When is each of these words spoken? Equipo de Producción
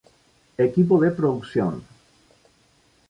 Equipo 0.67 0.95
de 1.03 1.11
Producción 1.11 1.73